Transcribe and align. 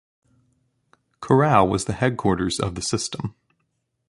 Corral 1.19 1.67
was 1.67 1.85
the 1.85 1.93
headquarters 1.93 2.59
of 2.59 2.73
the 2.73 2.81
system. 2.81 3.35